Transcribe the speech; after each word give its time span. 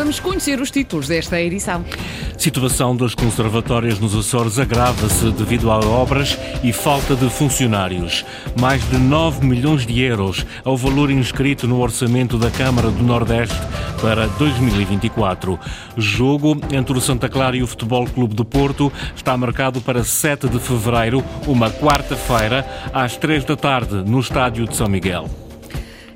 Vamos 0.00 0.18
conhecer 0.18 0.58
os 0.62 0.70
títulos 0.70 1.06
desta 1.08 1.38
edição. 1.38 1.84
Situação 2.38 2.96
das 2.96 3.14
conservatórias 3.14 3.98
nos 3.98 4.16
Açores 4.16 4.58
agrava-se 4.58 5.30
devido 5.32 5.70
a 5.70 5.78
obras 5.78 6.38
e 6.64 6.72
falta 6.72 7.14
de 7.14 7.28
funcionários. 7.28 8.24
Mais 8.58 8.82
de 8.88 8.96
9 8.96 9.44
milhões 9.44 9.86
de 9.86 10.00
euros 10.00 10.46
é 10.64 10.68
o 10.70 10.74
valor 10.74 11.10
inscrito 11.10 11.68
no 11.68 11.82
orçamento 11.82 12.38
da 12.38 12.50
Câmara 12.50 12.90
do 12.90 13.04
Nordeste 13.04 13.54
para 14.00 14.26
2024. 14.26 15.60
Jogo 15.98 16.58
entre 16.72 16.96
o 16.96 17.00
Santa 17.00 17.28
Clara 17.28 17.58
e 17.58 17.62
o 17.62 17.66
Futebol 17.66 18.06
Clube 18.06 18.34
do 18.34 18.44
Porto 18.44 18.90
está 19.14 19.36
marcado 19.36 19.82
para 19.82 20.02
7 20.02 20.48
de 20.48 20.58
fevereiro, 20.58 21.22
uma 21.46 21.70
quarta-feira, 21.70 22.66
às 22.90 23.18
3 23.18 23.44
da 23.44 23.54
tarde, 23.54 23.96
no 23.96 24.18
estádio 24.18 24.66
de 24.66 24.74
São 24.74 24.88
Miguel. 24.88 25.28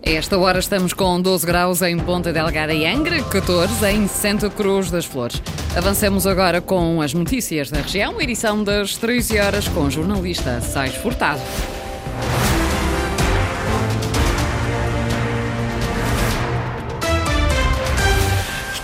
A 0.06 0.10
esta 0.10 0.36
hora 0.36 0.58
estamos 0.58 0.92
com 0.92 1.18
12 1.18 1.46
graus 1.46 1.80
em 1.80 1.98
Ponta 1.98 2.30
Delgada 2.30 2.74
e 2.74 2.84
Angra, 2.84 3.22
14 3.22 3.86
em 3.86 4.06
Santa 4.06 4.50
Cruz 4.50 4.90
das 4.90 5.06
Flores. 5.06 5.40
Avancemos 5.74 6.26
agora 6.26 6.60
com 6.60 7.00
as 7.00 7.14
notícias 7.14 7.70
da 7.70 7.80
região, 7.80 8.20
edição 8.20 8.62
das 8.62 8.98
13 8.98 9.38
horas 9.38 9.66
com 9.66 9.84
o 9.84 9.90
jornalista 9.90 10.60
Sais 10.60 10.94
Furtado. 10.96 11.40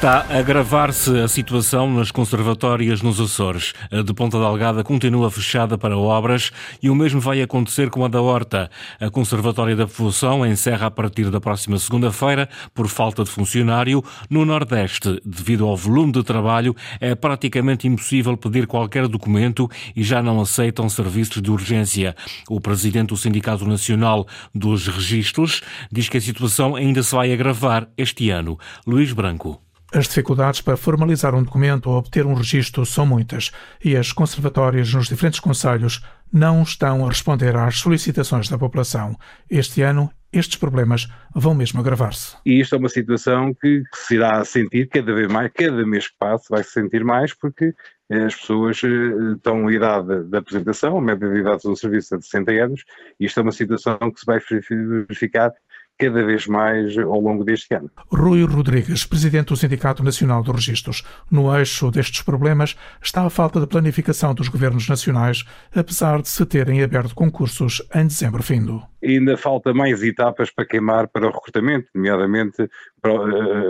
Está 0.00 0.24
a 0.30 0.38
agravar-se 0.38 1.14
a 1.18 1.28
situação 1.28 1.92
nas 1.92 2.10
conservatórias 2.10 3.02
nos 3.02 3.20
Açores. 3.20 3.74
A 3.92 4.00
de 4.00 4.14
Ponta 4.14 4.38
Delgada 4.38 4.82
continua 4.82 5.30
fechada 5.30 5.76
para 5.76 5.94
obras 5.94 6.50
e 6.82 6.88
o 6.88 6.94
mesmo 6.94 7.20
vai 7.20 7.42
acontecer 7.42 7.90
com 7.90 8.02
a 8.02 8.08
da 8.08 8.18
Horta. 8.22 8.70
A 8.98 9.10
Conservatória 9.10 9.76
da 9.76 9.86
Povoação 9.86 10.46
encerra 10.46 10.86
a 10.86 10.90
partir 10.90 11.28
da 11.28 11.38
próxima 11.38 11.78
segunda-feira 11.78 12.48
por 12.72 12.88
falta 12.88 13.24
de 13.24 13.30
funcionário. 13.30 14.02
No 14.30 14.46
Nordeste, 14.46 15.20
devido 15.22 15.66
ao 15.66 15.76
volume 15.76 16.12
de 16.12 16.22
trabalho, 16.22 16.74
é 16.98 17.14
praticamente 17.14 17.86
impossível 17.86 18.38
pedir 18.38 18.66
qualquer 18.66 19.06
documento 19.06 19.68
e 19.94 20.02
já 20.02 20.22
não 20.22 20.40
aceitam 20.40 20.88
serviços 20.88 21.42
de 21.42 21.50
urgência. 21.50 22.16
O 22.48 22.58
presidente 22.58 23.10
do 23.10 23.18
Sindicato 23.18 23.68
Nacional 23.68 24.26
dos 24.54 24.88
Registros 24.88 25.60
diz 25.92 26.08
que 26.08 26.16
a 26.16 26.22
situação 26.22 26.74
ainda 26.74 27.02
se 27.02 27.14
vai 27.14 27.34
agravar 27.34 27.86
este 27.98 28.30
ano. 28.30 28.58
Luís 28.86 29.12
Branco. 29.12 29.60
As 29.92 30.06
dificuldades 30.06 30.60
para 30.60 30.76
formalizar 30.76 31.34
um 31.34 31.42
documento 31.42 31.90
ou 31.90 31.96
obter 31.96 32.24
um 32.24 32.34
registro 32.34 32.86
são 32.86 33.04
muitas 33.04 33.50
e 33.84 33.96
as 33.96 34.12
conservatórias 34.12 34.94
nos 34.94 35.08
diferentes 35.08 35.40
conselhos 35.40 36.00
não 36.32 36.62
estão 36.62 37.04
a 37.04 37.08
responder 37.08 37.56
às 37.56 37.80
solicitações 37.80 38.48
da 38.48 38.56
população. 38.56 39.16
Este 39.50 39.82
ano, 39.82 40.08
estes 40.32 40.56
problemas 40.56 41.08
vão 41.34 41.54
mesmo 41.54 41.80
agravar-se. 41.80 42.36
E 42.46 42.60
isto 42.60 42.76
é 42.76 42.78
uma 42.78 42.88
situação 42.88 43.52
que, 43.52 43.82
que 43.82 43.98
se 43.98 44.14
irá 44.14 44.44
sentir 44.44 44.88
cada 44.88 45.12
vez 45.12 45.26
mais, 45.26 45.50
cada 45.52 45.84
mês 45.84 46.06
que 46.06 46.14
passa 46.20 46.44
vai 46.50 46.62
se 46.62 46.70
sentir 46.70 47.04
mais, 47.04 47.34
porque 47.34 47.74
as 48.08 48.36
pessoas 48.36 48.80
eh, 48.84 49.32
estão 49.34 49.68
em 49.68 49.74
idade 49.74 50.22
de 50.22 50.36
apresentação, 50.36 50.98
a 50.98 51.00
média 51.00 51.28
de 51.28 51.40
idade 51.40 51.62
do 51.64 51.74
serviço 51.74 52.14
é 52.14 52.18
de 52.18 52.24
60 52.26 52.52
anos, 52.52 52.84
e 53.18 53.26
isto 53.26 53.40
é 53.40 53.42
uma 53.42 53.50
situação 53.50 53.98
que 53.98 54.20
se 54.20 54.26
vai 54.26 54.38
verificar 54.38 55.52
cada 56.00 56.24
vez 56.24 56.46
mais 56.46 56.96
ao 56.96 57.20
longo 57.20 57.44
deste 57.44 57.74
ano. 57.74 57.90
Rui 58.10 58.42
Rodrigues, 58.44 59.04
presidente 59.04 59.48
do 59.48 59.56
Sindicato 59.56 60.02
Nacional 60.02 60.42
dos 60.42 60.54
Registros. 60.54 61.04
No 61.30 61.54
eixo 61.54 61.90
destes 61.90 62.22
problemas 62.22 62.74
está 63.02 63.26
a 63.26 63.30
falta 63.30 63.60
de 63.60 63.66
planificação 63.66 64.34
dos 64.34 64.48
governos 64.48 64.88
nacionais, 64.88 65.44
apesar 65.74 66.22
de 66.22 66.28
se 66.28 66.46
terem 66.46 66.82
aberto 66.82 67.14
concursos 67.14 67.82
em 67.94 68.06
dezembro 68.06 68.42
findo. 68.42 68.82
Ainda 69.04 69.36
falta 69.36 69.74
mais 69.74 70.02
etapas 70.02 70.50
para 70.50 70.66
queimar 70.66 71.08
para 71.08 71.26
o 71.26 71.30
recrutamento, 71.30 71.88
nomeadamente 71.94 72.62
eh, 72.62 72.68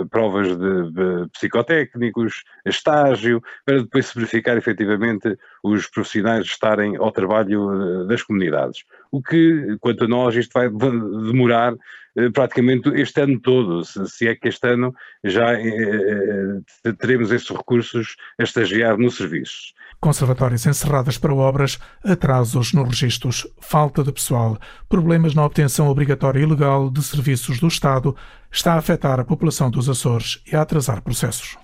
provas 0.09 0.47
de, 0.57 0.91
de 0.91 1.29
psicotécnicos, 1.33 2.43
estágio, 2.65 3.41
para 3.65 3.79
depois 3.79 4.07
se 4.07 4.15
verificar 4.15 4.57
efetivamente 4.57 5.37
os 5.63 5.87
profissionais 5.87 6.45
estarem 6.45 6.95
ao 6.97 7.11
trabalho 7.11 8.03
eh, 8.03 8.07
das 8.07 8.23
comunidades. 8.23 8.83
O 9.11 9.21
que, 9.21 9.77
quanto 9.79 10.05
a 10.05 10.07
nós, 10.07 10.35
isto 10.35 10.53
vai 10.53 10.69
demorar 10.69 11.73
eh, 12.15 12.29
praticamente 12.29 12.89
este 12.89 13.21
ano 13.21 13.39
todo, 13.39 13.83
se, 13.83 14.27
é 14.27 14.35
que 14.35 14.47
este 14.47 14.67
ano 14.67 14.93
já 15.23 15.47
teremos 16.99 17.31
esses 17.31 17.49
recursos 17.49 18.15
a 18.39 18.43
estagiar 18.43 18.97
nos 18.97 19.17
serviços 19.17 19.73
conservatórias 20.01 20.65
encerradas 20.65 21.19
para 21.19 21.33
obras, 21.33 21.79
atrasos 22.03 22.73
nos 22.73 22.89
registros, 22.89 23.47
falta 23.61 24.03
de 24.03 24.11
pessoal, 24.11 24.57
problemas 24.89 25.35
na 25.35 25.45
obtenção 25.45 25.87
obrigatória 25.87 26.39
e 26.39 26.45
legal 26.45 26.89
de 26.89 27.03
serviços 27.03 27.59
do 27.59 27.67
Estado, 27.67 28.15
está 28.51 28.73
a 28.73 28.77
afetar 28.77 29.19
a 29.19 29.23
população 29.23 29.71
dos 29.71 29.87
Açores 29.87 30.39
e 30.51 30.55
a 30.55 30.61
atrasar 30.61 31.01
processos. 31.01 31.57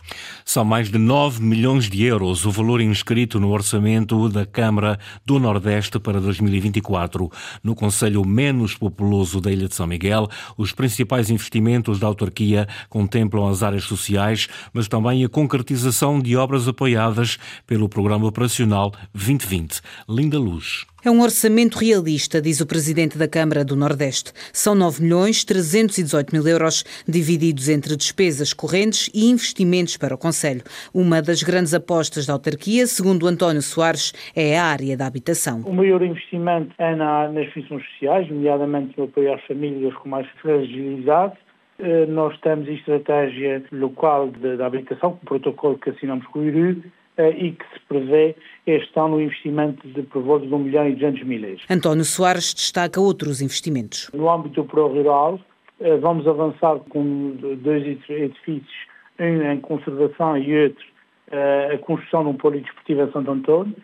São 0.46 0.64
mais 0.64 0.90
de 0.90 0.98
9 0.98 1.44
milhões 1.44 1.90
de 1.90 2.04
euros 2.04 2.46
o 2.46 2.52
valor 2.52 2.80
inscrito 2.80 3.40
no 3.40 3.50
orçamento 3.50 4.30
da 4.30 4.46
Câmara 4.46 4.98
do 5.26 5.38
Nordeste 5.38 6.00
para 6.00 6.22
2024. 6.22 7.30
No 7.62 7.76
Conselho 7.76 8.26
menos 8.26 8.76
populoso 8.76 9.42
da 9.42 9.52
Ilha 9.52 9.68
de 9.68 9.76
São 9.76 9.86
Miguel, 9.86 10.30
os 10.58 10.72
principais 10.72 11.30
investimentos 11.30 12.00
da 12.00 12.08
autarquia 12.08 12.68
contemplam 12.90 13.48
as 13.48 13.62
áreas 13.62 13.84
sociais, 13.84 14.48
mas 14.74 14.88
também 14.88 15.26
a 15.26 15.30
concretização 15.30 16.20
de 16.22 16.38
obras 16.38 16.68
apoiadas 16.68 17.38
pelo 17.66 17.90
Programa 17.90 18.26
Operacional 18.26 18.94
2020. 19.14 19.82
Linda 20.08 20.40
Luz. 20.40 20.86
É 21.06 21.12
um 21.12 21.22
orçamento 21.22 21.78
realista, 21.78 22.42
diz 22.42 22.60
o 22.60 22.66
presidente 22.66 23.20
da 23.20 23.28
Câmara 23.28 23.64
do 23.64 23.76
Nordeste. 23.76 24.34
São 24.52 24.74
9 24.74 25.04
milhões 25.04 25.46
318 25.46 26.34
mil 26.34 26.48
euros, 26.48 26.84
divididos 27.08 27.70
entre 27.70 27.96
despesas 27.96 28.52
correntes 28.52 29.08
e 29.14 29.30
investimentos 29.30 29.96
para 29.96 30.16
o 30.16 30.18
Conselho. 30.18 30.64
Uma 30.92 31.22
das 31.22 31.44
grandes 31.44 31.76
apostas 31.76 32.26
da 32.26 32.34
autarquia, 32.34 32.88
segundo 32.88 33.28
António 33.28 33.62
Soares, 33.62 34.12
é 34.36 34.58
a 34.58 34.66
área 34.66 34.98
da 34.98 35.06
habitação. 35.06 35.62
O 35.68 35.74
maior 35.74 36.02
investimento 36.02 36.74
é 36.80 36.96
na, 36.96 37.30
nas 37.30 37.48
funções 37.54 37.84
sociais, 37.92 38.28
nomeadamente 38.30 38.98
no 38.98 39.04
apoio 39.04 39.36
às 39.36 39.44
famílias 39.46 39.94
com 39.94 40.10
mais 40.10 40.28
fragilidade. 40.42 41.38
Eh, 41.78 42.08
nós 42.08 42.36
temos 42.40 42.68
a 42.68 42.72
estratégia 42.72 43.64
local 43.72 44.32
da 44.32 44.66
habitação, 44.66 45.12
com 45.12 45.18
o 45.18 45.28
protocolo 45.28 45.78
que 45.78 45.92
assinamos 45.92 46.26
com 46.28 46.40
o 46.40 46.44
IRU, 46.44 46.82
e 47.18 47.52
que 47.52 47.66
se 47.74 47.80
prevê 47.88 48.36
este 48.66 49.00
ano 49.00 49.16
um 49.16 49.22
investimento 49.22 49.88
de 49.88 50.04
por 50.04 50.22
volta 50.22 50.46
de 50.46 50.54
1 50.54 50.60
milhão 50.60 50.88
e 50.88 50.94
200 50.94 51.24
mil 51.24 51.44
euros. 51.44 51.64
António 51.70 52.06
Soares 52.06 52.54
destaca 52.54 53.00
outros 53.00 53.42
investimentos. 53.42 54.10
No 54.14 54.30
âmbito 54.30 54.62
do 54.62 54.68
Pro-Rural, 54.68 55.40
eh, 55.80 55.98
vamos 55.98 56.28
avançar 56.28 56.78
com 56.90 57.36
dois 57.62 57.86
edifícios, 58.10 58.88
um 59.20 59.52
em 59.52 59.60
conservação 59.62 60.38
e 60.38 60.64
outro 60.64 60.86
eh, 61.32 61.72
a 61.74 61.78
construção 61.80 62.24
de 62.24 62.30
um 62.30 62.34
polidesportivo 62.34 63.02
em 63.02 63.12
Santo 63.12 63.32
Antônio 63.32 63.76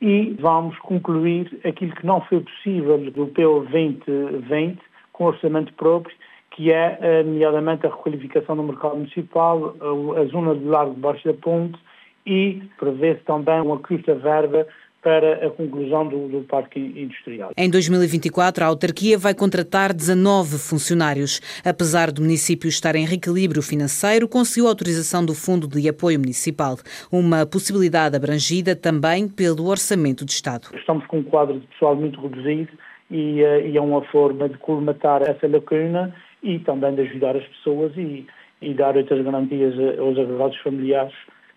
e 0.00 0.36
vamos 0.38 0.78
concluir 0.80 1.60
aquilo 1.64 1.94
que 1.94 2.06
não 2.06 2.20
foi 2.22 2.40
possível 2.40 2.98
do 2.98 3.26
PO 3.28 3.66
2020 3.70 4.78
com 5.12 5.24
orçamento 5.24 5.72
próprio, 5.74 6.14
que 6.50 6.70
é, 6.70 7.22
nomeadamente, 7.22 7.86
a 7.86 7.90
requalificação 7.90 8.56
do 8.56 8.64
mercado 8.64 8.96
municipal, 8.96 9.74
a 10.20 10.24
zona 10.26 10.54
de 10.54 10.64
Largo 10.64 10.94
de 10.94 11.00
Baixo 11.00 11.24
da 11.26 11.34
Ponte, 11.34 11.78
e 12.26 12.62
prevê-se 12.78 13.20
também 13.24 13.60
uma 13.60 13.78
custa 13.78 14.14
verba 14.14 14.66
para 15.04 15.46
a 15.46 15.50
conclusão 15.50 16.08
do, 16.08 16.28
do, 16.28 16.40
parque 16.44 16.80
industrial. 16.80 17.50
Em 17.58 17.68
2024, 17.68 18.64
a 18.64 18.66
autarquia 18.68 19.18
vai 19.18 19.34
contratar 19.34 19.92
19 19.92 20.56
funcionários. 20.56 21.42
Apesar 21.62 22.10
do 22.10 22.22
município 22.22 22.68
estar 22.68 22.96
em 22.96 23.04
reequilíbrio 23.04 23.62
financeiro, 23.62 24.26
conseguiu 24.26 24.66
autorização 24.66 25.24
do 25.24 25.34
Fundo 25.34 25.68
de 25.68 25.86
Apoio 25.86 26.18
Municipal, 26.18 26.76
uma 27.12 27.44
possibilidade 27.44 28.16
abrangida 28.16 28.74
também 28.74 29.28
pelo 29.28 29.66
Orçamento 29.66 30.24
de 30.24 30.32
Estado. 30.32 30.68
Estamos 30.74 31.06
com 31.06 31.18
um 31.18 31.22
quadro 31.22 31.60
de 31.60 31.66
pessoal 31.66 31.94
muito 31.94 32.18
reduzido 32.18 32.72
e, 33.10 33.42
eh, 33.42 33.68
e 33.68 33.76
é 33.76 33.80
uma 33.82 34.02
forma 34.06 34.48
de 34.48 34.56
colmatar 34.56 35.20
essa 35.20 35.46
lacuna 35.46 36.14
e 36.42 36.58
também 36.60 36.94
de 36.94 37.02
ajudar 37.02 37.36
as 37.36 37.44
pessoas 37.44 37.92
e, 37.98 38.26
e 38.62 38.72
dar 38.72 38.96
outras 38.96 39.22
garantias 39.22 39.74
aos 39.98 40.18
agregados 40.18 40.56
familiares 40.62 41.12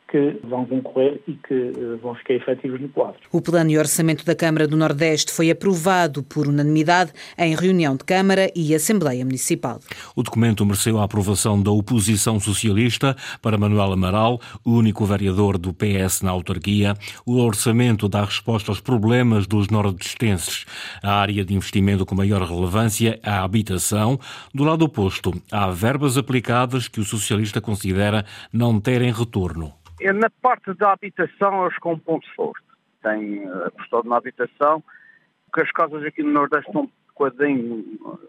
que 0.08 0.40
vão 0.44 0.66
concorrer 0.66 1.22
e 1.28 1.34
que 1.34 1.54
eh, 1.54 1.98
vão 2.02 2.16
ficar 2.16 2.34
efetivos 2.34 2.80
no 2.80 2.90
quadro. 2.90 3.20
O 3.32 3.42
plano 3.42 3.70
e 3.70 3.78
orçamento 3.78 4.26
da 4.26 4.34
Câmara 4.34 4.68
do 4.68 4.78
Nordeste 4.78 5.32
foi 5.32 5.52
aprovado 5.52 6.24
por 6.24 6.48
unanimidade 6.48 7.12
em 7.38 7.56
reunião 7.56 7.96
de 7.96 8.06
Câmara 8.06 8.50
e 8.56 8.74
Assembleia 8.74 9.26
Municipal. 9.26 9.80
O 10.16 10.24
documento 10.24 10.66
mereceu 10.66 10.98
a 11.00 11.04
aprovação 11.04 11.62
da 11.62 11.72
oposição 11.72 12.40
socialista 12.40 13.16
para 13.42 13.58
Manuel 13.58 13.92
Amaral, 13.92 14.40
o 14.64 14.72
único 14.72 15.06
vereador 15.06 15.58
do 15.58 15.74
PS 15.74 16.22
na 16.22 16.32
autarquia. 16.32 16.96
O 17.26 17.38
orçamento 17.40 18.08
dá 18.08 18.24
resposta 18.24 18.72
aos 18.72 18.80
problemas 18.80 19.46
dos 19.46 19.68
nordestenses. 19.68 20.66
A 21.04 21.16
área 21.16 21.44
de 21.44 21.54
investimento 21.54 22.06
com 22.06 22.16
maior 22.16 22.42
relevância 22.42 23.20
é 23.22 23.30
a 23.30 23.44
habitação. 23.44 24.20
Do 24.54 24.64
lado 24.64 24.86
oposto, 24.86 25.34
há 25.52 25.70
verbas 25.70 26.18
aplicadas 26.18 26.88
que 26.88 27.02
o 27.02 27.06
socialista 27.06 27.60
considera 27.60 28.26
não 28.54 28.80
terem 28.80 29.12
retorno. 29.12 29.74
É 30.00 30.14
na 30.14 30.30
parte 30.30 30.74
da 30.76 30.94
habitação 30.94 31.66
eles 31.66 31.78
com 31.80 31.94
um 31.94 32.00
ponto 32.00 32.28
forte. 32.36 32.66
Tem 33.02 33.44
eh, 33.44 33.68
apostado 33.68 34.08
na 34.08 34.18
habitação, 34.18 34.84
porque 35.46 35.62
as 35.62 35.72
casas 35.72 36.04
aqui 36.04 36.22
no 36.22 36.32
Nordeste 36.32 36.68
estão 36.68 36.84
um 36.84 36.92
bocadinho 37.18 38.20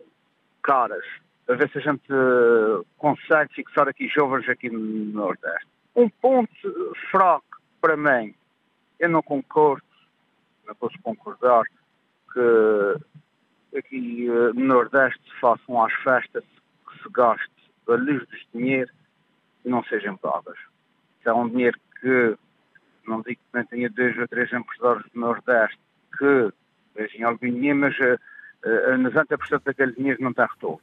caras, 0.62 1.04
a 1.48 1.54
ver 1.54 1.70
se 1.70 1.78
a 1.78 1.80
gente 1.80 2.12
uh, 2.12 2.84
consegue 2.98 3.54
fixar 3.54 3.88
aqui 3.88 4.08
jovens 4.08 4.48
aqui 4.48 4.68
no 4.68 4.78
Nordeste. 5.12 5.66
Um 5.96 6.08
ponto 6.08 6.94
fraco 7.10 7.60
para 7.80 7.96
mim, 7.96 8.34
eu 8.98 9.08
não 9.08 9.22
concordo, 9.22 9.82
não 10.66 10.74
posso 10.74 10.98
concordar, 11.02 11.64
que 12.32 13.78
aqui 13.78 14.26
no 14.54 14.64
Nordeste 14.64 15.20
se 15.24 15.40
façam 15.40 15.82
as 15.82 15.92
festas 16.02 16.44
que 16.44 17.02
se 17.02 17.08
gaste 17.10 17.50
a 17.88 17.92
luz 17.92 18.26
de 18.28 18.46
dinheiro 18.54 18.90
e 19.64 19.70
não 19.70 19.82
sejam 19.84 20.16
pagas. 20.16 20.58
É 21.28 21.32
um 21.32 21.48
dinheiro 21.48 21.78
que, 22.00 22.36
não 23.06 23.20
digo 23.20 23.40
que 23.52 23.64
tenha 23.66 23.90
dois 23.90 24.16
ou 24.18 24.28
três 24.28 24.52
empresários 24.52 25.04
do 25.12 25.20
Nordeste 25.20 25.78
que 26.18 26.52
vejam 26.94 27.28
algum 27.28 27.50
dinheiro, 27.50 27.78
mas 27.78 27.98
uh, 27.98 28.18
uh, 28.64 28.98
90% 28.98 29.62
daquele 29.64 29.92
dinheiro 29.92 30.22
não 30.22 30.32
tem 30.32 30.46
retorno. 30.46 30.80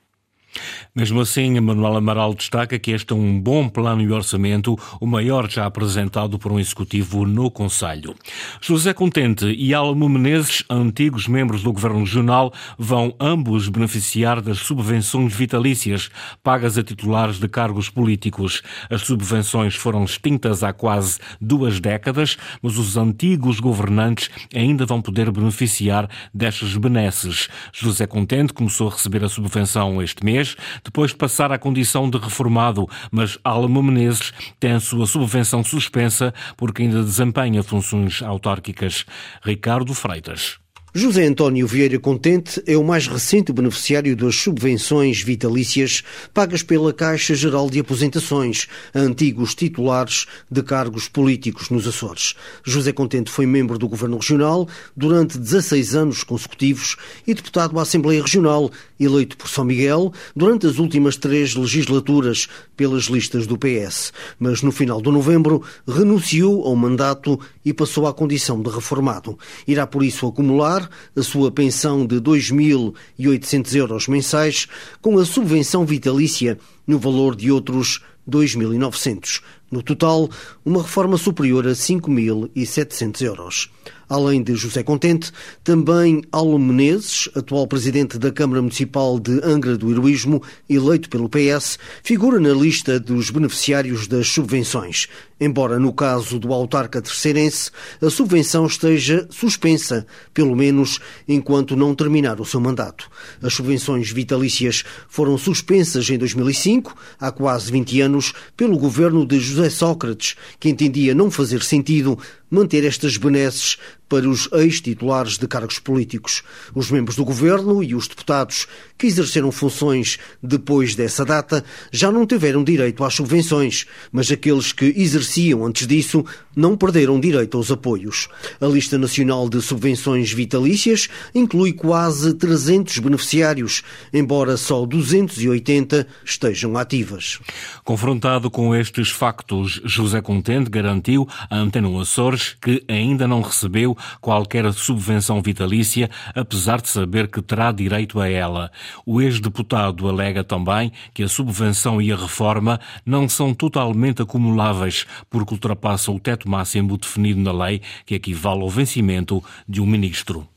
Mesmo 0.98 1.20
assim, 1.20 1.60
Manuel 1.60 1.98
Amaral 1.98 2.34
destaca 2.34 2.80
que 2.80 2.92
este 2.92 3.12
é 3.12 3.16
um 3.18 3.38
bom 3.38 3.68
plano 3.68 4.02
e 4.02 4.10
orçamento, 4.14 4.80
o 5.02 5.06
maior 5.06 5.52
já 5.52 5.66
apresentado 5.66 6.40
por 6.40 6.54
um 6.54 6.58
executivo 6.58 7.26
no 7.26 7.52
Conselho. 7.52 8.16
José 8.62 8.94
Contente 8.94 9.46
e 9.46 9.74
Almo 9.74 10.08
Menezes, 10.08 10.64
antigos 10.70 11.28
membros 11.28 11.62
do 11.64 11.74
Governo 11.74 12.00
Regional, 12.00 12.54
vão 12.80 13.14
ambos 13.20 13.68
beneficiar 13.68 14.40
das 14.40 14.60
subvenções 14.60 15.34
vitalícias 15.34 16.10
pagas 16.42 16.78
a 16.78 16.84
titulares 16.84 17.40
de 17.40 17.50
cargos 17.50 17.90
políticos. 17.90 18.62
As 18.90 19.02
subvenções 19.02 19.76
foram 19.76 20.06
extintas 20.06 20.64
há 20.64 20.72
quase 20.72 21.20
duas 21.42 21.82
décadas, 21.82 22.38
mas 22.62 22.78
os 22.78 22.96
antigos 22.96 23.60
governantes 23.60 24.30
ainda 24.56 24.86
vão 24.86 25.02
poder 25.02 25.30
beneficiar 25.30 26.10
destas 26.34 26.78
benesses. 26.78 27.50
José 27.74 28.08
Contente 28.08 28.54
começou 28.54 28.88
a 28.88 28.92
receber 28.92 29.26
a 29.26 29.28
subvenção 29.28 30.02
este 30.02 30.24
mês, 30.24 30.56
depois 30.86 31.12
de 31.12 31.18
passar 31.18 31.52
à 31.52 31.58
condição 31.58 32.10
de 32.10 32.18
reformado, 32.18 32.88
mas 33.12 33.38
Alma 33.44 33.82
Menezes 33.82 34.32
tem 34.60 34.72
a 34.72 34.80
sua 34.80 35.08
subvenção 35.08 35.64
suspensa 35.64 36.34
porque 36.56 36.84
ainda 36.84 37.04
desempenha 37.04 37.64
funções 37.64 38.22
autárquicas. 38.22 39.06
Ricardo 39.44 39.94
Freitas. 39.94 40.65
José 40.98 41.26
António 41.26 41.68
Vieira 41.68 42.00
Contente 42.00 42.64
é 42.66 42.78
o 42.78 42.84
mais 42.84 43.06
recente 43.06 43.52
beneficiário 43.52 44.16
das 44.16 44.34
subvenções 44.38 45.22
vitalícias 45.22 46.02
pagas 46.34 46.64
pela 46.64 46.94
Caixa 46.94 47.36
Geral 47.36 47.70
de 47.70 47.82
Aposentações 47.82 48.68
a 48.94 49.00
antigos 49.00 49.54
titulares 49.54 50.26
de 50.50 50.64
cargos 50.64 51.10
políticos 51.10 51.70
nos 51.70 51.86
Açores. 51.86 52.34
José 52.64 52.94
Contente 52.94 53.30
foi 53.30 53.46
membro 53.46 53.78
do 53.78 53.90
Governo 53.90 54.16
Regional 54.16 54.70
durante 54.96 55.38
16 55.38 55.96
anos 55.96 56.24
consecutivos 56.24 56.96
e 57.28 57.34
deputado 57.34 57.78
à 57.78 57.82
Assembleia 57.82 58.22
Regional, 58.22 58.72
eleito 58.98 59.36
por 59.36 59.50
São 59.50 59.66
Miguel 59.66 60.14
durante 60.34 60.66
as 60.66 60.78
últimas 60.78 61.18
três 61.18 61.56
legislaturas 61.56 62.48
pelas 62.78 63.08
listas 63.08 63.46
do 63.46 63.58
PS. 63.58 64.14
Mas 64.40 64.62
no 64.62 64.72
final 64.72 65.02
de 65.02 65.12
novembro 65.12 65.62
renunciou 65.86 66.66
ao 66.66 66.74
mandato 66.74 67.38
e 67.66 67.74
passou 67.74 68.08
à 68.08 68.14
condição 68.14 68.62
de 68.62 68.70
reformado. 68.70 69.38
Irá 69.68 69.86
por 69.86 70.02
isso 70.02 70.26
acumular 70.26 70.85
a 71.16 71.22
sua 71.22 71.52
pensão 71.52 72.06
de 72.06 72.18
2.800 72.18 73.76
euros 73.76 74.08
mensais 74.08 74.68
com 75.02 75.18
a 75.20 75.26
subvenção 75.26 75.86
vitalícia 75.86 76.58
no 76.86 77.00
valor 77.00 77.36
de 77.36 77.52
outros 77.52 78.02
2.900. 78.30 79.42
No 79.72 79.82
total, 79.82 80.30
uma 80.64 80.84
reforma 80.84 81.18
superior 81.18 81.68
a 81.68 81.72
5.700 81.72 83.22
euros. 83.22 83.70
Além 84.08 84.44
de 84.44 84.54
José 84.54 84.84
Contente, 84.84 85.32
também 85.64 86.24
Almo 86.32 86.60
Menezes, 86.60 87.28
atual 87.36 87.66
presidente 87.66 88.20
da 88.20 88.32
Câmara 88.32 88.62
Municipal 88.62 89.20
de 89.20 89.42
Angra 89.44 89.76
do 89.76 89.92
Heroísmo, 89.92 90.44
eleito 90.70 91.10
pelo 91.10 91.28
PS, 91.28 91.80
figura 92.04 92.40
na 92.40 92.54
lista 92.54 93.00
dos 93.00 93.32
beneficiários 93.32 94.08
das 94.08 94.28
subvenções. 94.28 95.08
Embora 95.42 95.80
no 95.80 95.92
caso 95.92 96.40
do 96.40 96.54
autarca 96.54 97.02
terceirense, 97.02 97.72
a 98.00 98.10
subvenção 98.10 98.68
esteja 98.68 99.28
suspensa, 99.32 100.06
pelo 100.34 100.56
menos 100.56 101.00
enquanto 101.28 101.76
não 101.76 101.96
terminar 101.96 102.40
o 102.40 102.46
seu 102.46 102.62
mandato. 102.62 103.10
As 103.42 103.54
subvenções 103.54 104.12
vitalícias 104.12 104.84
foram 105.10 105.38
suspensas 105.38 106.10
em 106.10 106.18
2005, 106.18 106.96
há 107.20 107.32
quase 107.32 107.72
20 107.72 108.02
anos, 108.02 108.34
pelo 108.56 108.78
governo 108.78 109.26
de 109.26 109.40
José 109.40 109.55
Sócrates, 109.70 110.36
que 110.60 110.70
entendia 110.70 111.16
não 111.16 111.32
fazer 111.32 111.62
sentido 111.64 112.18
manter 112.50 112.84
estas 112.86 113.18
benesses 113.18 113.78
para 114.08 114.30
os 114.30 114.48
ex-titulares 114.54 115.38
de 115.38 115.48
cargos 115.48 115.80
políticos. 115.80 116.44
Os 116.74 116.92
membros 116.92 117.16
do 117.16 117.26
governo 117.26 117.84
e 117.84 117.96
os 117.96 118.08
deputados 118.08 118.68
que 118.98 119.08
exerceram 119.08 119.52
funções 119.52 120.18
depois 120.42 120.96
dessa 120.96 121.26
data 121.26 121.64
já 121.92 122.12
não 122.12 122.26
tiveram 122.26 122.64
direito 122.64 123.04
às 123.04 123.14
subvenções, 123.14 123.86
mas 124.12 124.32
aqueles 124.32 124.72
que 124.72 124.94
exerciam 124.96 125.66
antes 125.66 125.88
disso 125.88 126.26
não 126.56 126.78
perderam 126.78 127.20
direito 127.20 127.58
aos 127.58 127.70
apoios. 127.72 128.30
A 128.62 128.66
lista 128.66 128.98
nacional 128.98 129.50
de 129.50 129.62
subvenções 129.62 130.32
vitalícias 130.32 131.10
inclui 131.34 131.74
quase 131.74 132.34
300 132.34 133.00
beneficiários, 133.00 133.84
embora 134.14 134.56
só 134.56 134.86
280 134.86 136.08
estejam 136.24 136.78
ativas. 136.78 137.40
Confrontado 137.84 138.50
com 138.50 138.74
estes 138.74 139.10
factos, 139.10 139.82
José 139.84 140.22
Contente 140.22 140.70
garantiu 140.70 141.28
à 141.50 141.58
Antena 141.58 141.86
Açores 142.00 142.56
que 142.62 142.84
ainda 142.88 143.28
não 143.28 143.42
recebeu 143.42 143.95
qualquer 144.22 144.72
subvenção 144.74 145.42
vitalícia, 145.42 146.10
apesar 146.34 146.82
de 146.82 146.90
saber 146.90 147.28
que 147.28 147.42
terá 147.42 147.72
direito 147.72 148.20
a 148.20 148.30
ela. 148.30 148.72
O 149.06 149.22
ex-deputado 149.22 150.08
alega 150.08 150.44
também 150.44 150.92
que 151.14 151.24
a 151.24 151.28
subvenção 151.28 152.02
e 152.02 152.12
a 152.12 152.16
reforma 152.16 152.80
não 153.06 153.28
são 153.28 153.54
totalmente 153.54 154.22
acumuláveis, 154.22 155.06
porque 155.30 155.54
ultrapassam 155.54 156.16
o 156.16 156.20
teto 156.20 156.50
máximo 156.50 156.98
definido 156.98 157.40
na 157.40 157.52
lei, 157.52 157.82
que 158.06 158.16
equivale 158.16 158.62
ao 158.62 158.70
vencimento 158.70 159.44
de 159.68 159.82
um 159.82 159.86
ministro. 159.86 160.48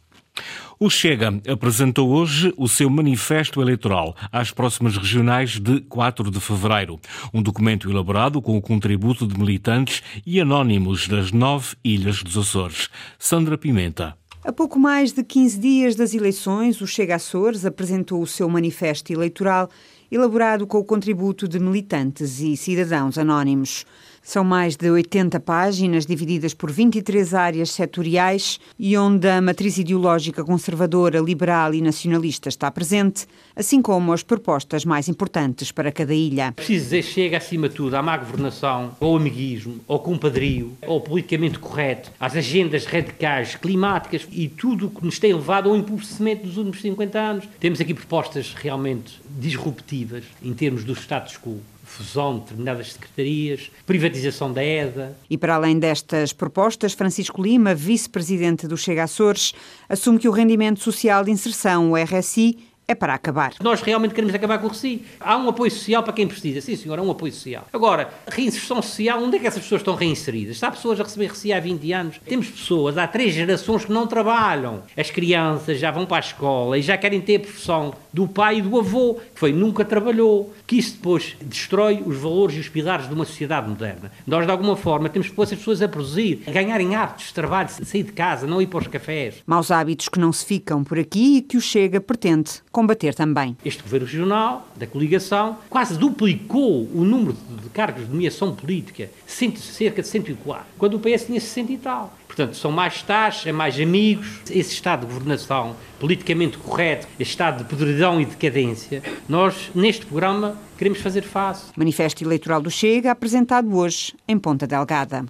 O 0.80 0.88
Chega 0.88 1.40
apresentou 1.48 2.08
hoje 2.08 2.54
o 2.56 2.68
seu 2.68 2.88
manifesto 2.88 3.60
eleitoral 3.60 4.14
às 4.30 4.52
próximas 4.52 4.96
regionais 4.96 5.58
de 5.58 5.80
4 5.80 6.30
de 6.30 6.38
fevereiro. 6.38 7.00
Um 7.34 7.42
documento 7.42 7.90
elaborado 7.90 8.40
com 8.40 8.56
o 8.56 8.62
contributo 8.62 9.26
de 9.26 9.36
militantes 9.36 10.04
e 10.24 10.40
anónimos 10.40 11.08
das 11.08 11.32
nove 11.32 11.74
ilhas 11.82 12.22
dos 12.22 12.38
Açores. 12.38 12.88
Sandra 13.18 13.58
Pimenta. 13.58 14.16
A 14.44 14.52
pouco 14.52 14.78
mais 14.78 15.10
de 15.12 15.24
15 15.24 15.58
dias 15.58 15.96
das 15.96 16.14
eleições, 16.14 16.80
o 16.80 16.86
Chega 16.86 17.16
Açores 17.16 17.66
apresentou 17.66 18.22
o 18.22 18.26
seu 18.26 18.48
manifesto 18.48 19.12
eleitoral 19.12 19.68
elaborado 20.12 20.64
com 20.64 20.78
o 20.78 20.84
contributo 20.84 21.48
de 21.48 21.58
militantes 21.58 22.38
e 22.38 22.56
cidadãos 22.56 23.18
anónimos. 23.18 23.84
São 24.28 24.44
mais 24.44 24.76
de 24.76 24.90
80 24.90 25.40
páginas, 25.40 26.04
divididas 26.04 26.52
por 26.52 26.70
23 26.70 27.32
áreas 27.32 27.70
setoriais 27.70 28.60
e 28.78 28.94
onde 28.94 29.26
a 29.26 29.40
matriz 29.40 29.78
ideológica 29.78 30.44
conservadora, 30.44 31.18
liberal 31.18 31.72
e 31.72 31.80
nacionalista 31.80 32.50
está 32.50 32.70
presente, 32.70 33.26
assim 33.56 33.80
como 33.80 34.12
as 34.12 34.22
propostas 34.22 34.84
mais 34.84 35.08
importantes 35.08 35.72
para 35.72 35.90
cada 35.90 36.12
ilha. 36.12 36.52
Preciso 36.52 36.84
dizer, 36.84 37.02
chega 37.04 37.38
acima 37.38 37.70
de 37.70 37.76
tudo 37.76 37.96
à 37.96 38.02
má 38.02 38.18
governação, 38.18 38.94
ao 39.00 39.16
amiguismo, 39.16 39.80
ao 39.88 39.98
compadrio, 39.98 40.76
ao 40.86 41.00
politicamente 41.00 41.58
correto, 41.58 42.12
às 42.20 42.36
agendas 42.36 42.84
radicais, 42.84 43.54
climáticas 43.54 44.28
e 44.30 44.46
tudo 44.46 44.88
o 44.88 44.90
que 44.90 45.06
nos 45.06 45.18
tem 45.18 45.32
levado 45.32 45.70
ao 45.70 45.76
empobrecimento 45.76 46.46
dos 46.46 46.58
últimos 46.58 46.82
50 46.82 47.18
anos. 47.18 47.48
Temos 47.58 47.80
aqui 47.80 47.94
propostas 47.94 48.52
realmente 48.52 49.22
disruptivas 49.26 50.24
em 50.42 50.52
termos 50.52 50.84
do 50.84 50.92
status 50.92 51.38
quo 51.38 51.62
fusão 51.88 52.34
de 52.34 52.40
determinadas 52.40 52.92
secretarias, 52.92 53.70
privatização 53.86 54.52
da 54.52 54.64
EDA. 54.64 55.16
E 55.28 55.36
para 55.36 55.54
além 55.54 55.78
destas 55.78 56.32
propostas, 56.32 56.92
Francisco 56.92 57.42
Lima, 57.42 57.74
vice-presidente 57.74 58.68
do 58.68 58.76
Chega 58.76 59.04
Açores, 59.04 59.54
assume 59.88 60.18
que 60.18 60.28
o 60.28 60.32
rendimento 60.32 60.80
social 60.80 61.24
de 61.24 61.30
inserção, 61.30 61.92
o 61.92 61.96
RSI, 61.96 62.58
é 62.90 62.94
para 62.94 63.12
acabar. 63.12 63.52
Nós 63.60 63.82
realmente 63.82 64.14
queremos 64.14 64.34
acabar 64.34 64.58
com 64.58 64.66
o 64.66 64.70
RSI. 64.70 65.04
Há 65.20 65.36
um 65.36 65.50
apoio 65.50 65.70
social 65.70 66.02
para 66.02 66.14
quem 66.14 66.26
precisa. 66.26 66.62
Sim, 66.62 66.74
senhor, 66.74 66.98
há 66.98 67.02
um 67.02 67.10
apoio 67.10 67.30
social. 67.30 67.68
Agora, 67.70 68.08
reinserção 68.26 68.80
social, 68.80 69.22
onde 69.22 69.36
é 69.36 69.38
que 69.38 69.46
essas 69.46 69.62
pessoas 69.62 69.82
estão 69.82 69.94
reinseridas? 69.94 70.56
Está 70.56 70.70
pessoas 70.70 70.98
a 70.98 71.02
receber 71.02 71.26
RSI 71.26 71.52
há 71.52 71.60
20 71.60 71.92
anos? 71.92 72.20
Temos 72.24 72.48
pessoas, 72.48 72.96
há 72.96 73.06
três 73.06 73.34
gerações 73.34 73.84
que 73.84 73.92
não 73.92 74.06
trabalham. 74.06 74.82
As 74.96 75.10
crianças 75.10 75.78
já 75.78 75.90
vão 75.90 76.06
para 76.06 76.16
a 76.16 76.20
escola 76.20 76.78
e 76.78 76.82
já 76.82 76.96
querem 76.96 77.20
ter 77.20 77.36
a 77.36 77.40
profissão 77.40 77.94
do 78.10 78.26
pai 78.26 78.58
e 78.58 78.62
do 78.62 78.78
avô, 78.78 79.20
que 79.34 79.38
foi 79.38 79.52
nunca 79.52 79.84
trabalhou, 79.84 80.54
que 80.66 80.78
isso 80.78 80.94
depois 80.94 81.36
destrói 81.42 82.02
os 82.06 82.16
valores 82.16 82.56
e 82.56 82.60
os 82.60 82.68
pilares 82.70 83.06
de 83.06 83.12
uma 83.12 83.26
sociedade 83.26 83.68
moderna. 83.68 84.10
Nós, 84.26 84.46
de 84.46 84.50
alguma 84.50 84.76
forma, 84.76 85.10
temos 85.10 85.28
que 85.28 85.34
pôr 85.34 85.42
essas 85.42 85.58
pessoas 85.58 85.82
a 85.82 85.88
produzir, 85.88 86.42
a 86.46 86.50
ganharem 86.50 86.96
hábitos 86.96 87.26
de 87.26 87.34
trabalho, 87.34 87.68
sair 87.68 88.02
de 88.02 88.12
casa, 88.12 88.46
não 88.46 88.62
ir 88.62 88.66
para 88.66 88.78
os 88.78 88.86
cafés. 88.86 89.42
Maus 89.46 89.70
hábitos 89.70 90.08
que 90.08 90.18
não 90.18 90.32
se 90.32 90.46
ficam 90.46 90.82
por 90.82 90.98
aqui 90.98 91.36
e 91.36 91.42
que 91.42 91.58
o 91.58 91.60
Chega 91.60 92.00
pretende 92.00 92.62
combater 92.78 93.12
também. 93.12 93.56
Este 93.64 93.82
governo 93.82 94.06
regional, 94.06 94.68
da 94.76 94.86
coligação, 94.86 95.58
quase 95.68 95.98
duplicou 95.98 96.88
o 96.94 97.02
número 97.02 97.32
de 97.32 97.68
cargos 97.70 98.04
de 98.04 98.10
nomeação 98.10 98.54
política, 98.54 99.10
cerca 99.26 100.00
de 100.00 100.06
104, 100.06 100.64
quando 100.78 100.94
o 100.94 101.00
PS 101.00 101.26
tinha 101.26 101.40
60 101.40 101.72
e 101.72 101.78
tal. 101.78 102.16
Portanto, 102.28 102.56
são 102.56 102.70
mais 102.70 103.02
taxas, 103.02 103.46
é 103.46 103.52
mais 103.52 103.80
amigos. 103.80 104.28
Esse 104.48 104.74
estado 104.74 105.00
de 105.00 105.12
governação 105.12 105.74
politicamente 105.98 106.56
correto, 106.58 107.08
este 107.18 107.32
estado 107.32 107.58
de 107.58 107.64
podridão 107.64 108.20
e 108.20 108.24
decadência, 108.24 109.02
nós, 109.28 109.70
neste 109.74 110.06
programa, 110.06 110.56
queremos 110.78 111.00
fazer 111.00 111.22
face. 111.22 111.72
Manifesto 111.76 112.22
Eleitoral 112.22 112.62
do 112.62 112.70
Chega, 112.70 113.10
apresentado 113.10 113.76
hoje 113.76 114.14
em 114.28 114.38
Ponta 114.38 114.64
Delgada. 114.64 115.26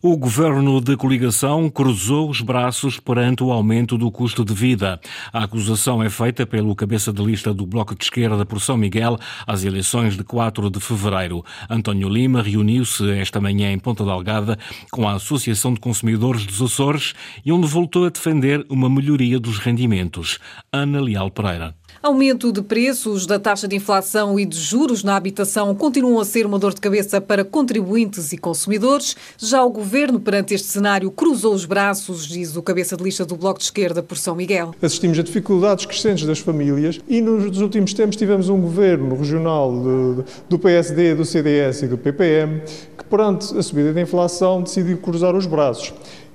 O 0.00 0.16
governo 0.16 0.80
de 0.80 0.96
coligação 0.96 1.68
cruzou 1.68 2.30
os 2.30 2.40
braços 2.40 3.00
perante 3.00 3.42
o 3.42 3.50
aumento 3.50 3.98
do 3.98 4.12
custo 4.12 4.44
de 4.44 4.54
vida. 4.54 5.00
A 5.32 5.42
acusação 5.42 6.00
é 6.00 6.08
feita 6.08 6.46
pelo 6.46 6.76
cabeça 6.76 7.12
de 7.12 7.20
lista 7.20 7.52
do 7.52 7.66
Bloco 7.66 7.96
de 7.96 8.04
Esquerda 8.04 8.46
por 8.46 8.60
São 8.60 8.76
Miguel 8.76 9.18
às 9.44 9.64
eleições 9.64 10.16
de 10.16 10.22
4 10.22 10.70
de 10.70 10.78
fevereiro. 10.78 11.44
António 11.68 12.08
Lima 12.08 12.40
reuniu-se 12.40 13.10
esta 13.10 13.40
manhã 13.40 13.72
em 13.72 13.80
Ponta 13.80 14.04
Delgada 14.04 14.56
com 14.92 15.08
a 15.08 15.14
Associação 15.14 15.74
de 15.74 15.80
Consumidores 15.80 16.41
dos 16.46 16.60
Açores 16.60 17.14
e 17.44 17.52
onde 17.52 17.66
voltou 17.66 18.06
a 18.06 18.10
defender 18.10 18.64
uma 18.68 18.88
melhoria 18.88 19.38
dos 19.38 19.58
rendimentos. 19.58 20.38
Ana 20.72 21.00
Leal 21.00 21.30
Pereira. 21.30 21.74
Aumento 22.02 22.50
de 22.50 22.60
preços, 22.62 23.26
da 23.26 23.38
taxa 23.38 23.68
de 23.68 23.76
inflação 23.76 24.36
e 24.36 24.44
de 24.44 24.58
juros 24.58 25.04
na 25.04 25.14
habitação 25.14 25.72
continuam 25.72 26.18
a 26.18 26.24
ser 26.24 26.44
uma 26.44 26.58
dor 26.58 26.74
de 26.74 26.80
cabeça 26.80 27.20
para 27.20 27.44
contribuintes 27.44 28.32
e 28.32 28.38
consumidores. 28.38 29.16
Já 29.38 29.62
o 29.62 29.70
governo, 29.70 30.18
perante 30.18 30.52
este 30.52 30.66
cenário, 30.66 31.12
cruzou 31.12 31.54
os 31.54 31.64
braços, 31.64 32.26
diz 32.26 32.56
o 32.56 32.62
cabeça 32.62 32.96
de 32.96 33.04
lista 33.04 33.24
do 33.24 33.36
Bloco 33.36 33.60
de 33.60 33.66
Esquerda 33.66 34.02
por 34.02 34.18
São 34.18 34.34
Miguel. 34.34 34.74
Assistimos 34.82 35.16
a 35.16 35.22
dificuldades 35.22 35.86
crescentes 35.86 36.26
das 36.26 36.40
famílias 36.40 36.98
e 37.08 37.20
nos 37.20 37.60
últimos 37.60 37.94
tempos 37.94 38.16
tivemos 38.16 38.48
um 38.48 38.60
governo 38.60 39.14
regional 39.14 39.72
de, 39.72 40.24
do 40.48 40.58
PSD, 40.58 41.14
do 41.14 41.24
CDS 41.24 41.82
e 41.82 41.86
do 41.86 41.96
PPM 41.96 42.62
que, 42.98 43.04
perante 43.04 43.56
a 43.56 43.62
subida 43.62 43.92
da 43.92 44.00
inflação, 44.00 44.60
decidiu 44.60 44.98
cruzar 44.98 45.36
os 45.36 45.46
braços. 45.46 45.94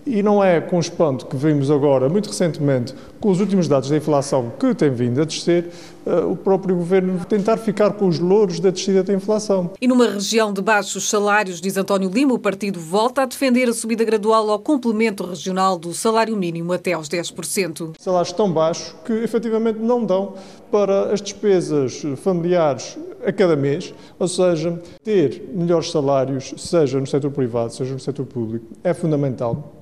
E 0.10 0.24
não 0.24 0.42
é 0.42 0.62
com 0.62 0.80
espanto 0.80 1.26
que 1.26 1.36
vimos 1.36 1.70
agora, 1.70 2.08
muito 2.08 2.28
recentemente, 2.30 2.96
com 3.20 3.30
os 3.30 3.42
últimos 3.42 3.68
dados 3.68 3.90
da 3.90 3.98
inflação 3.98 4.54
que 4.58 4.74
tem 4.74 4.90
vindo 4.90 5.22
a 5.22 5.26
descer, 5.26 5.70
uh, 6.06 6.32
o 6.32 6.36
próprio 6.38 6.78
governo 6.78 7.26
tentar 7.26 7.58
ficar 7.58 7.92
com 7.92 8.08
os 8.08 8.18
louros 8.18 8.62
da 8.62 8.70
descida 8.70 9.04
da 9.04 9.14
inflação. 9.14 9.72
E 9.82 9.88
numa 9.88 10.08
região 10.08 10.54
de 10.54 10.62
baixos 10.62 11.10
salários, 11.10 11.60
diz 11.60 11.76
António 11.76 12.10
Lima, 12.10 12.34
o 12.34 12.40
partido 12.40 12.80
volta 12.80 13.24
a 13.24 13.26
defender 13.26 13.68
a 13.68 13.74
subida 13.74 14.06
gradual 14.06 14.50
ao 14.50 14.60
complemento 14.60 15.26
regional 15.26 15.78
do 15.78 15.94
salário 15.94 16.38
mínimo 16.38 16.72
até 16.72 16.94
aos 16.94 17.10
10%. 17.10 17.96
Salários 18.00 18.32
tão 18.32 18.50
baixos 18.50 18.96
que 19.04 19.12
efetivamente 19.12 19.80
não 19.80 20.06
dão 20.06 20.36
para 20.72 21.12
as 21.12 21.22
despesas 21.22 22.02
familiares 22.16 22.98
a 23.26 23.34
cada 23.34 23.58
mês, 23.58 23.94
ou 24.18 24.28
seja, 24.28 24.82
ter 25.04 25.50
melhores 25.54 25.92
salários, 25.92 26.54
seja 26.56 26.98
no 26.98 27.06
setor 27.06 27.32
privado, 27.32 27.74
seja 27.74 27.94
no 27.94 28.00
setor 28.00 28.26
público, 28.26 28.68
é 28.86 28.94
fundamental 28.94 29.74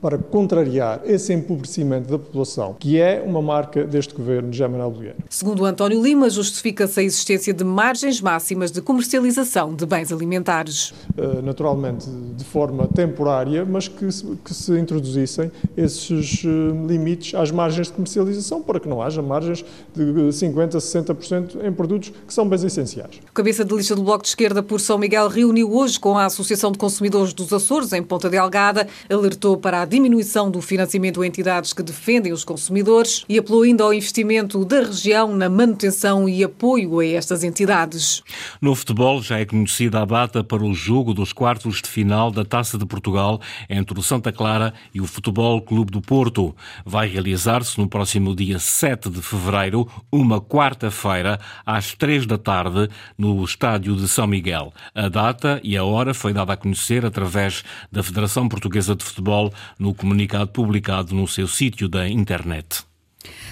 para 0.00 0.18
contrariar 0.18 1.00
esse 1.04 1.32
empobrecimento 1.32 2.08
da 2.10 2.18
população, 2.18 2.76
que 2.78 3.00
é 3.00 3.22
uma 3.24 3.42
marca 3.42 3.84
deste 3.84 4.14
governo 4.14 4.50
de 4.50 4.60
Manuel 4.62 4.90
Bolieiro. 4.90 5.16
Segundo 5.28 5.64
António 5.64 6.02
Lima, 6.02 6.28
justifica-se 6.30 7.00
a 7.00 7.02
existência 7.02 7.52
de 7.52 7.64
margens 7.64 8.20
máximas 8.20 8.70
de 8.70 8.80
comercialização 8.80 9.74
de 9.74 9.86
bens 9.86 10.12
alimentares. 10.12 10.90
Uh, 11.16 11.42
naturalmente, 11.42 12.08
de 12.36 12.44
forma 12.44 12.86
temporária, 12.88 13.64
mas 13.64 13.88
que 13.88 14.10
se, 14.10 14.24
que 14.44 14.54
se 14.54 14.78
introduzissem 14.78 15.50
esses 15.76 16.44
uh, 16.44 16.86
limites 16.86 17.34
às 17.34 17.50
margens 17.50 17.88
de 17.88 17.92
comercialização, 17.92 18.62
para 18.62 18.80
que 18.80 18.88
não 18.88 19.02
haja 19.02 19.22
margens 19.22 19.64
de 19.94 20.02
50%, 20.02 20.78
60% 20.78 21.64
em 21.64 21.72
produtos 21.72 22.12
que 22.26 22.32
são 22.32 22.48
bens 22.48 22.64
essenciais. 22.64 23.20
O 23.28 23.32
cabeça 23.32 23.64
de 23.64 23.74
lista 23.74 23.94
do 23.94 24.02
Bloco 24.02 24.22
de 24.22 24.28
Esquerda 24.28 24.62
por 24.62 24.80
São 24.80 24.98
Miguel 24.98 25.28
reuniu 25.28 25.72
hoje 25.72 25.98
com 25.98 26.16
a 26.16 26.26
Associação 26.26 26.72
de 26.72 26.78
Consumidores 26.78 27.32
dos 27.32 27.52
Açores, 27.52 27.92
em 27.92 28.02
Ponta 28.02 28.28
Delgada, 28.28 28.86
alertou 29.10 29.56
a 29.82 29.84
diminuição 29.84 30.50
do 30.50 30.60
financiamento 30.60 31.22
a 31.22 31.26
entidades 31.26 31.72
que 31.72 31.82
defendem 31.82 32.32
os 32.32 32.44
consumidores 32.44 33.24
e 33.28 33.38
apelou 33.38 33.62
ainda 33.62 33.84
ao 33.84 33.94
investimento 33.94 34.64
da 34.64 34.80
região 34.80 35.34
na 35.34 35.48
manutenção 35.48 36.28
e 36.28 36.42
apoio 36.42 37.00
a 37.00 37.06
estas 37.06 37.44
entidades. 37.44 38.22
No 38.60 38.74
futebol 38.74 39.22
já 39.22 39.38
é 39.38 39.44
conhecida 39.44 40.02
a 40.02 40.04
data 40.04 40.42
para 40.42 40.64
o 40.64 40.74
jogo 40.74 41.14
dos 41.14 41.32
quartos 41.32 41.80
de 41.82 41.88
final 41.88 42.30
da 42.30 42.44
Taça 42.44 42.78
de 42.78 42.86
Portugal 42.86 43.40
entre 43.68 43.98
o 43.98 44.02
Santa 44.02 44.32
Clara 44.32 44.72
e 44.94 45.00
o 45.00 45.06
Futebol 45.06 45.60
Clube 45.62 45.92
do 45.92 46.00
Porto. 46.00 46.54
Vai 46.84 47.08
realizar-se 47.08 47.78
no 47.78 47.88
próximo 47.88 48.34
dia 48.34 48.58
7 48.58 49.10
de 49.10 49.22
fevereiro, 49.22 49.88
uma 50.10 50.40
quarta-feira, 50.40 51.38
às 51.64 51.94
3 51.94 52.26
da 52.26 52.38
tarde, 52.38 52.88
no 53.16 53.44
estádio 53.44 53.96
de 53.96 54.08
São 54.08 54.26
Miguel. 54.26 54.72
A 54.94 55.08
data 55.08 55.60
e 55.62 55.76
a 55.76 55.84
hora 55.84 56.14
foi 56.14 56.32
dada 56.32 56.52
a 56.52 56.56
conhecer 56.56 57.04
através 57.04 57.64
da 57.90 58.02
Federação 58.02 58.48
Portuguesa 58.48 58.94
de 58.94 59.04
Futebol 59.04 59.52
no 59.78 59.94
comunicado 59.94 60.48
publicado 60.48 61.14
no 61.14 61.26
seu 61.26 61.48
sítio 61.48 61.88
da 61.88 62.08
internet. 62.08 62.88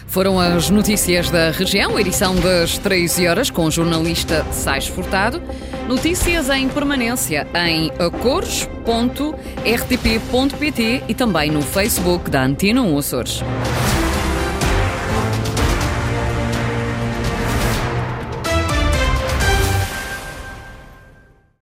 Foram 0.07 0.39
as 0.39 0.71
notícias 0.71 1.29
da 1.31 1.51
região, 1.51 1.99
edição 1.99 2.37
das 2.37 2.79
13 2.79 3.27
horas, 3.27 3.51
com 3.51 3.65
o 3.67 3.71
jornalista 3.71 4.45
Sais 4.53 4.87
Furtado. 4.87 5.43
Notícias 5.89 6.49
em 6.49 6.69
permanência 6.69 7.47
em 7.55 7.91
acores.rtp.pt 7.99 8.63
e 11.09 11.15
também 11.15 11.51
no 11.51 11.63
Facebook 11.63 12.31
da 12.31 12.45
Antena 12.45 12.83
1 12.83 12.99
Açores. 12.99 13.43